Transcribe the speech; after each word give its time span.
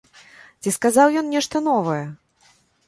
Ці 0.61 0.73
сказаў 0.77 1.07
ён 1.21 1.31
нешта 1.37 1.65
новае? 1.71 2.03